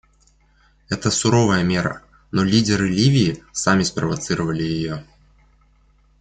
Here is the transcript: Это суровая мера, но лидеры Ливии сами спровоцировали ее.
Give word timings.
Это 0.89 1.11
суровая 1.11 1.61
мера, 1.61 2.01
но 2.31 2.41
лидеры 2.43 2.89
Ливии 2.89 3.43
сами 3.51 3.83
спровоцировали 3.83 4.63
ее. 4.63 5.05